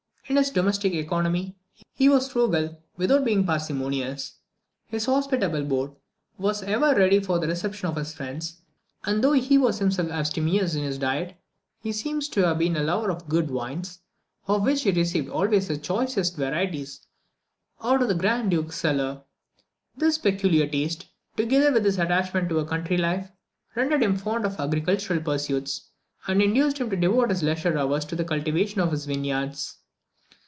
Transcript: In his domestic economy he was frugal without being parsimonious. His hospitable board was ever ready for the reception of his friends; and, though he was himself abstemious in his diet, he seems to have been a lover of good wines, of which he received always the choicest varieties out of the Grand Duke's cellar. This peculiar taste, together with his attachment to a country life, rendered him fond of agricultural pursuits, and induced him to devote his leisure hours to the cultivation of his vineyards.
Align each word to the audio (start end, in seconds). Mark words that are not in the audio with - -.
In 0.27 0.37
his 0.37 0.49
domestic 0.49 0.93
economy 0.93 1.57
he 1.93 2.07
was 2.07 2.31
frugal 2.31 2.81
without 2.95 3.25
being 3.25 3.45
parsimonious. 3.45 4.35
His 4.87 5.05
hospitable 5.07 5.65
board 5.65 5.91
was 6.37 6.63
ever 6.63 6.95
ready 6.95 7.19
for 7.19 7.37
the 7.37 7.47
reception 7.47 7.89
of 7.89 7.97
his 7.97 8.13
friends; 8.13 8.61
and, 9.03 9.21
though 9.21 9.33
he 9.33 9.57
was 9.57 9.79
himself 9.79 10.09
abstemious 10.09 10.73
in 10.73 10.83
his 10.85 10.97
diet, 10.97 11.35
he 11.81 11.91
seems 11.91 12.29
to 12.29 12.45
have 12.47 12.59
been 12.59 12.77
a 12.77 12.83
lover 12.83 13.11
of 13.11 13.27
good 13.27 13.51
wines, 13.51 13.99
of 14.47 14.63
which 14.63 14.83
he 14.83 14.91
received 14.91 15.27
always 15.27 15.67
the 15.67 15.77
choicest 15.77 16.37
varieties 16.37 17.01
out 17.83 18.01
of 18.01 18.07
the 18.07 18.15
Grand 18.15 18.51
Duke's 18.51 18.77
cellar. 18.77 19.23
This 19.97 20.17
peculiar 20.17 20.65
taste, 20.65 21.07
together 21.35 21.73
with 21.73 21.83
his 21.83 21.99
attachment 21.99 22.47
to 22.47 22.59
a 22.59 22.65
country 22.65 22.95
life, 22.95 23.29
rendered 23.75 24.01
him 24.01 24.15
fond 24.15 24.45
of 24.45 24.57
agricultural 24.61 25.19
pursuits, 25.21 25.89
and 26.25 26.41
induced 26.41 26.77
him 26.77 26.89
to 26.89 26.95
devote 26.95 27.31
his 27.31 27.43
leisure 27.43 27.77
hours 27.77 28.05
to 28.05 28.15
the 28.15 28.23
cultivation 28.23 28.79
of 28.79 28.91
his 28.91 29.03
vineyards. 29.05 29.79